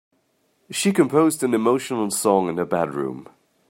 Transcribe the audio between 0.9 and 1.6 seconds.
composed an